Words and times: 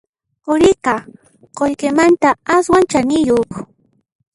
Quriqa 0.45 0.95
qullqimanta 1.57 2.29
aswan 2.55 2.83
chaniyuq 2.91 3.49